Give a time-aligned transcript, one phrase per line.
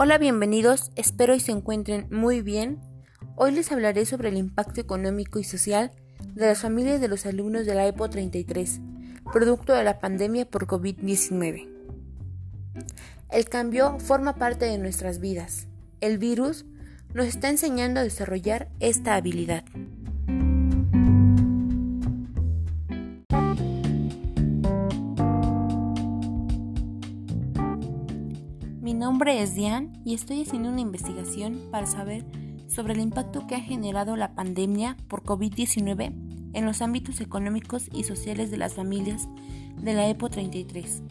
[0.00, 2.78] Hola, bienvenidos, espero y se encuentren muy bien.
[3.34, 5.90] Hoy les hablaré sobre el impacto económico y social
[6.34, 8.80] de las familias de los alumnos de la EPO 33,
[9.32, 11.68] producto de la pandemia por COVID-19.
[13.32, 15.66] El cambio forma parte de nuestras vidas.
[16.00, 16.64] El virus
[17.12, 19.64] nos está enseñando a desarrollar esta habilidad.
[29.18, 32.24] Nombre es Diane y estoy haciendo una investigación para saber
[32.68, 36.12] sobre el impacto que ha generado la pandemia por COVID-19
[36.52, 39.28] en los ámbitos económicos y sociales de las familias
[39.74, 41.02] de la EPO 33.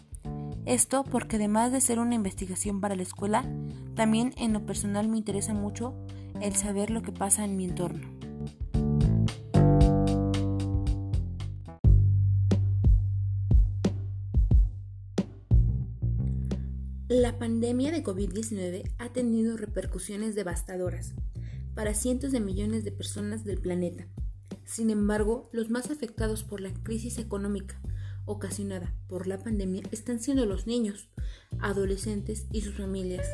[0.66, 3.44] Esto porque además de ser una investigación para la escuela,
[3.94, 5.94] también en lo personal me interesa mucho
[6.40, 8.17] el saber lo que pasa en mi entorno.
[17.10, 21.14] La pandemia de COVID-19 ha tenido repercusiones devastadoras
[21.74, 24.10] para cientos de millones de personas del planeta.
[24.66, 27.80] Sin embargo, los más afectados por la crisis económica
[28.26, 31.08] ocasionada por la pandemia están siendo los niños,
[31.60, 33.26] adolescentes y sus familias.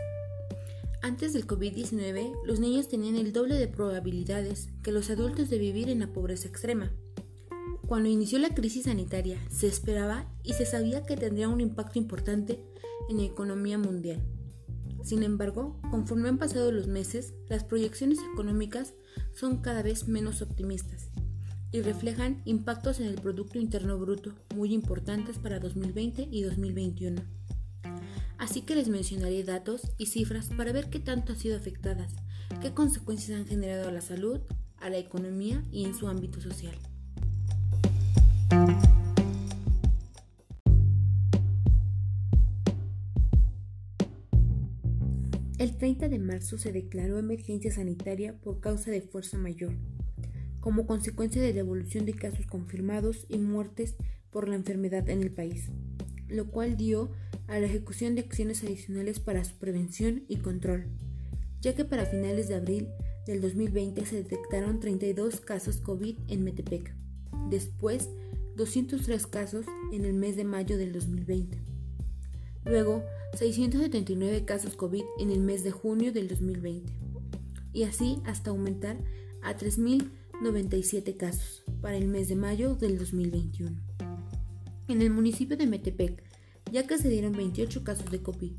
[1.02, 5.90] Antes del COVID-19, los niños tenían el doble de probabilidades que los adultos de vivir
[5.90, 6.92] en la pobreza extrema.
[7.88, 12.64] Cuando inició la crisis sanitaria, se esperaba y se sabía que tendría un impacto importante
[13.10, 14.24] en la economía mundial.
[15.04, 18.94] Sin embargo, conforme han pasado los meses, las proyecciones económicas
[19.34, 21.10] son cada vez menos optimistas
[21.72, 27.22] y reflejan impactos en el Producto Interno Bruto muy importantes para 2020 y 2021.
[28.38, 32.14] Así que les mencionaré datos y cifras para ver qué tanto han sido afectadas,
[32.62, 34.40] qué consecuencias han generado a la salud,
[34.78, 36.76] a la economía y en su ámbito social.
[45.84, 49.74] 30 de marzo se declaró emergencia sanitaria por causa de fuerza mayor,
[50.62, 53.98] como consecuencia de la evolución de casos confirmados y muertes
[54.32, 55.72] por la enfermedad en el país,
[56.30, 57.12] lo cual dio
[57.50, 60.86] a la ejecución de acciones adicionales para su prevención y control,
[61.60, 62.88] ya que para finales de abril
[63.28, 66.96] del 2020 se detectaron 32 casos COVID en Metepec,
[67.50, 68.10] después
[68.56, 71.60] 203 casos en el mes de mayo del 2020.
[72.64, 73.04] Luego,
[73.36, 76.94] 679 casos COVID en el mes de junio del 2020.
[77.74, 78.98] Y así hasta aumentar
[79.42, 83.76] a 3.097 casos para el mes de mayo del 2021.
[84.88, 86.24] En el municipio de Metepec,
[86.72, 88.52] ya que se dieron 28 casos de COVID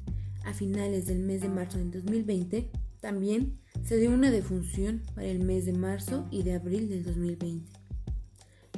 [0.44, 2.70] a finales del mes de marzo del 2020,
[3.00, 7.70] también se dio una defunción para el mes de marzo y de abril del 2020.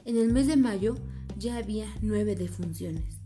[0.05, 0.95] En el mes de mayo
[1.39, 3.17] ya había 9 defunciones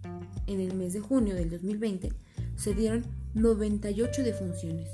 [0.46, 2.12] en el mes de junio del 2020
[2.60, 4.88] se dieron 98 defunciones.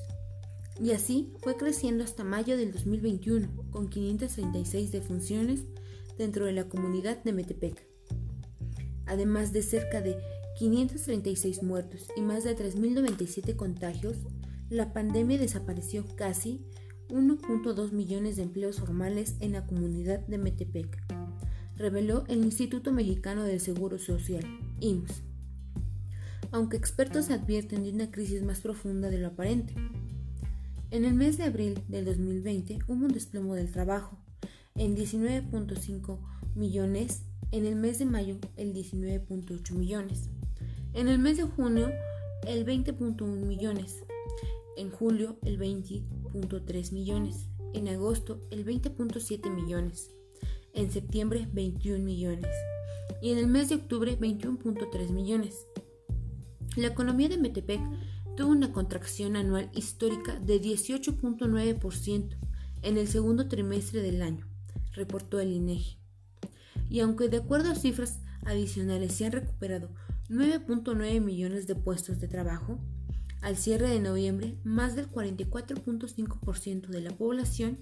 [0.80, 5.64] Y así fue creciendo hasta mayo del 2021, con 536 defunciones
[6.16, 7.84] dentro de la comunidad de Metepec.
[9.06, 10.16] Además de cerca de
[10.58, 14.18] 536 muertos y más de 3.097 contagios,
[14.68, 16.60] la pandemia desapareció casi
[17.08, 21.02] 1.2 millones de empleos formales en la comunidad de Metepec,
[21.76, 24.44] reveló el Instituto Mexicano del Seguro Social,
[24.80, 25.25] IMSS
[26.56, 29.74] aunque expertos advierten de una crisis más profunda de lo aparente.
[30.90, 34.16] En el mes de abril del 2020 hubo un desplomo del trabajo
[34.74, 36.18] en 19.5
[36.54, 40.30] millones, en el mes de mayo el 19.8 millones,
[40.94, 41.90] en el mes de junio
[42.46, 44.04] el 20.1 millones,
[44.78, 50.10] en julio el 20.3 millones, en agosto el 20.7 millones,
[50.72, 52.48] en septiembre 21 millones.
[53.20, 55.66] Y en el mes de octubre 21.3 millones.
[56.76, 57.80] La economía de Metepec
[58.36, 62.36] tuvo una contracción anual histórica de 18.9%
[62.82, 64.46] en el segundo trimestre del año,
[64.92, 65.96] reportó el INEGI.
[66.90, 69.88] Y aunque de acuerdo a cifras adicionales se han recuperado
[70.28, 72.78] 9.9 millones de puestos de trabajo,
[73.40, 77.78] al cierre de noviembre, más del 44.5% de la población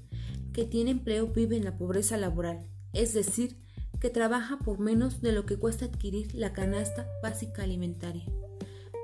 [0.52, 3.56] que tiene empleo vive en la pobreza laboral, es decir,
[3.99, 8.25] que trabaja por menos de lo que cuesta adquirir la canasta básica alimentaria.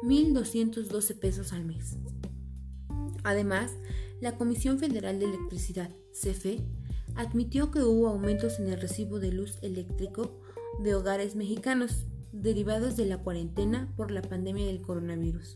[0.03, 1.97] 1.212 pesos al mes.
[3.23, 3.73] Además,
[4.21, 6.65] la Comisión Federal de Electricidad, CFE,
[7.15, 10.41] admitió que hubo aumentos en el recibo de luz eléctrico
[10.83, 15.55] de hogares mexicanos derivados de la cuarentena por la pandemia del coronavirus.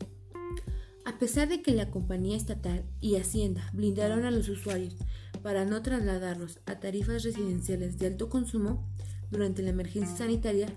[1.04, 4.96] A pesar de que la compañía estatal y Hacienda blindaron a los usuarios
[5.42, 8.88] para no trasladarlos a tarifas residenciales de alto consumo
[9.30, 10.68] durante la emergencia sanitaria,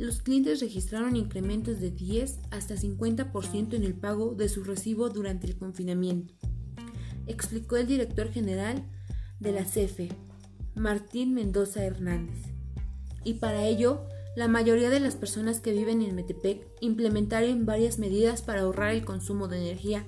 [0.00, 5.46] los clientes registraron incrementos de 10 hasta 50% en el pago de su recibo durante
[5.46, 6.32] el confinamiento,
[7.26, 8.82] explicó el director general
[9.40, 10.08] de la CFE,
[10.74, 12.38] Martín Mendoza Hernández.
[13.24, 14.06] Y para ello,
[14.36, 19.04] la mayoría de las personas que viven en Metepec implementaron varias medidas para ahorrar el
[19.04, 20.06] consumo de energía,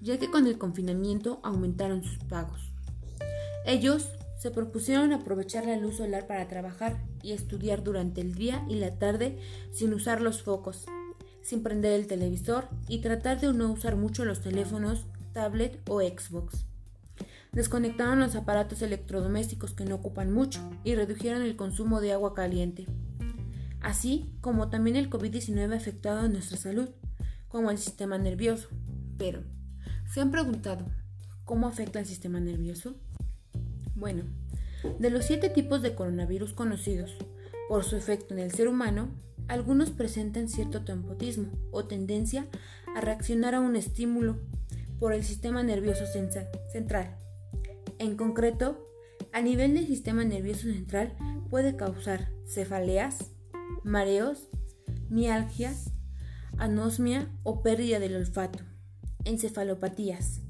[0.00, 2.72] ya que con el confinamiento aumentaron sus pagos.
[3.66, 4.08] Ellos
[4.38, 8.98] se propusieron aprovechar la luz solar para trabajar y estudiar durante el día y la
[8.98, 9.38] tarde
[9.72, 10.86] sin usar los focos,
[11.42, 16.64] sin prender el televisor y tratar de no usar mucho los teléfonos, tablet o Xbox.
[17.52, 22.86] Desconectaron los aparatos electrodomésticos que no ocupan mucho y redujeron el consumo de agua caliente.
[23.80, 26.90] Así como también el COVID-19 ha afectado a nuestra salud,
[27.48, 28.68] como el sistema nervioso.
[29.18, 29.42] Pero,
[30.06, 30.86] ¿se han preguntado
[31.44, 32.94] cómo afecta el sistema nervioso?
[33.96, 34.24] Bueno,
[34.98, 37.16] de los siete tipos de coronavirus conocidos
[37.68, 39.10] por su efecto en el ser humano,
[39.48, 42.46] algunos presentan cierto tempotismo o tendencia
[42.94, 44.38] a reaccionar a un estímulo
[44.98, 47.16] por el sistema nervioso central.
[47.98, 48.86] En concreto,
[49.32, 51.16] a nivel del sistema nervioso central
[51.48, 53.32] puede causar cefaleas,
[53.84, 54.48] mareos,
[55.08, 55.92] mialgias,
[56.58, 58.60] anosmia o pérdida del olfato,
[59.24, 60.40] encefalopatías,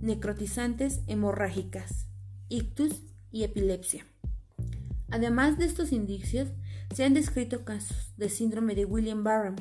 [0.00, 2.06] necrotizantes hemorrágicas,
[2.48, 3.02] ictus
[3.34, 4.06] y epilepsia.
[5.10, 6.48] Además de estos indicios,
[6.94, 9.56] se han descrito casos de síndrome de William-Barham,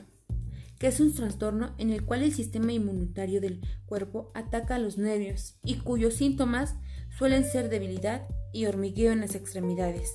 [0.78, 5.00] que es un trastorno en el cual el sistema inmunitario del cuerpo ataca a los
[5.00, 6.76] nervios y cuyos síntomas
[7.18, 10.14] suelen ser debilidad y hormigueo en las extremidades.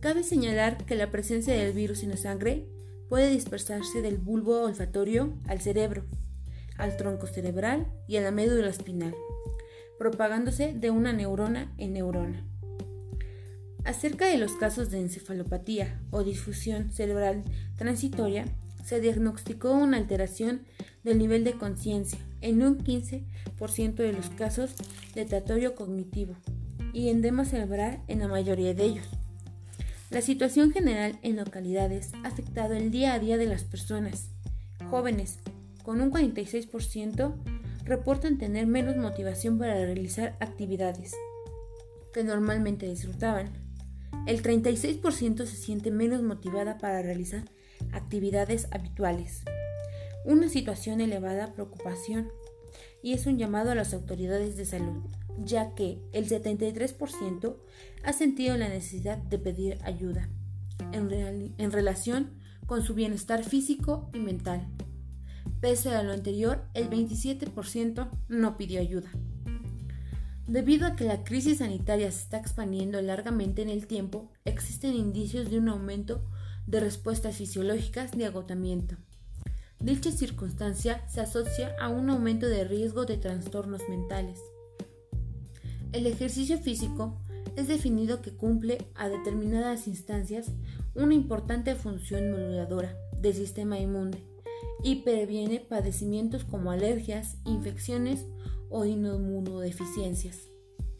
[0.00, 2.70] Cabe señalar que la presencia del virus en la sangre
[3.10, 6.04] puede dispersarse del bulbo olfatorio al cerebro,
[6.78, 9.14] al tronco cerebral y a la médula espinal
[9.98, 12.44] propagándose de una neurona en neurona.
[13.84, 17.44] Acerca de los casos de encefalopatía o difusión cerebral
[17.76, 18.44] transitoria,
[18.84, 20.62] se diagnosticó una alteración
[21.04, 24.74] del nivel de conciencia en un 15% de los casos
[25.14, 26.34] de tratatorio cognitivo
[26.92, 29.06] y endema cerebral en la mayoría de ellos.
[30.10, 34.30] La situación general en localidades ha afectado el día a día de las personas,
[34.88, 35.38] jóvenes,
[35.82, 37.34] con un 46%
[37.86, 41.14] reportan tener menos motivación para realizar actividades
[42.12, 43.52] que normalmente disfrutaban.
[44.26, 47.44] El 36% se siente menos motivada para realizar
[47.92, 49.42] actividades habituales.
[50.24, 52.28] Una situación elevada preocupación
[53.02, 55.04] y es un llamado a las autoridades de salud,
[55.38, 57.56] ya que el 73%
[58.02, 60.28] ha sentido la necesidad de pedir ayuda
[60.92, 62.32] en, en relación
[62.66, 64.66] con su bienestar físico y mental.
[65.66, 69.10] Pese a lo anterior, el 27% no pidió ayuda.
[70.46, 75.50] Debido a que la crisis sanitaria se está expandiendo largamente en el tiempo, existen indicios
[75.50, 76.24] de un aumento
[76.68, 78.94] de respuestas fisiológicas de agotamiento.
[79.80, 84.38] Dicha circunstancia se asocia a un aumento de riesgo de trastornos mentales.
[85.90, 87.18] El ejercicio físico
[87.56, 90.46] es definido que cumple a determinadas instancias
[90.94, 94.35] una importante función moduladora del sistema inmune
[94.82, 98.26] y previene padecimientos como alergias, infecciones
[98.68, 100.48] o inmunodeficiencias.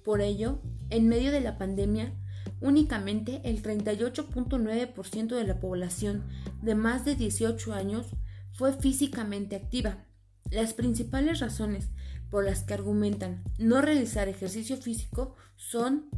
[0.04, 2.14] Por ello, en medio de la pandemia,
[2.60, 6.24] únicamente el 38.9% de la población
[6.62, 8.06] de más de 18 años
[8.52, 10.06] fue físicamente activa.
[10.50, 11.88] Las principales razones
[12.30, 16.08] por las que argumentan no realizar ejercicio físico son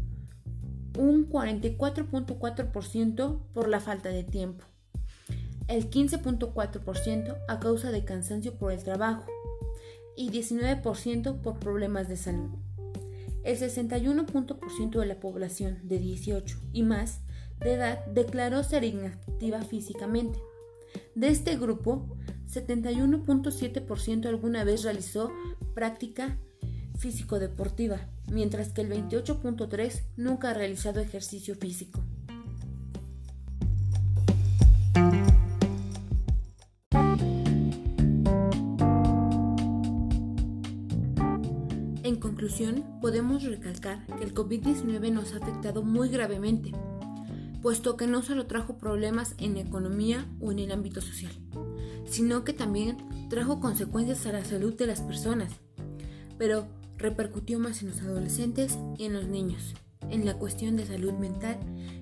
[0.99, 4.65] un 44.4% por la falta de tiempo,
[5.69, 9.27] el 15.4% a causa de cansancio por el trabajo
[10.17, 12.51] y 19% por problemas de salud.
[13.45, 17.21] El 61% de la población de 18 y más
[17.61, 20.41] de edad declaró ser inactiva físicamente.
[21.15, 22.17] De este grupo,
[22.49, 25.31] 71.7% alguna vez realizó
[25.75, 26.39] práctica
[26.99, 32.03] físico-deportiva, mientras que el 28.3% nunca ha realizado ejercicio físico.
[43.01, 46.73] Podemos recalcar que el COVID-19 nos ha afectado muy gravemente,
[47.61, 51.33] puesto que no solo trajo problemas en la economía o en el ámbito social,
[52.07, 52.97] sino que también
[53.29, 55.53] trajo consecuencias a la salud de las personas,
[56.39, 59.75] pero repercutió más en los adolescentes y en los niños,
[60.11, 61.59] en la cuestión de salud mental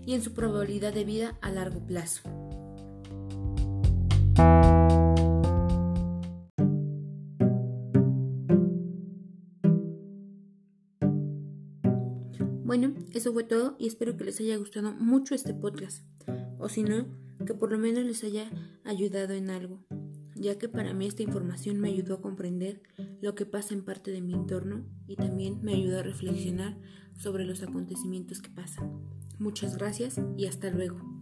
[0.06, 2.20] y en su probabilidad de vida a largo plazo.
[13.16, 16.04] Eso fue todo y espero que les haya gustado mucho este podcast.
[16.58, 17.06] O si no,
[17.46, 18.50] que por lo menos les haya
[18.84, 19.84] ayudado en algo,
[20.34, 22.82] ya que para mí esta información me ayudó a comprender
[23.22, 26.76] lo que pasa en parte de mi entorno y también me ayudó a reflexionar
[27.16, 29.00] sobre los acontecimientos que pasan.
[29.38, 31.15] Muchas gracias y hasta luego.